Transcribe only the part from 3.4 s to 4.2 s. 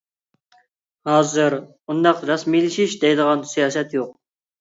سىياسەت يوق.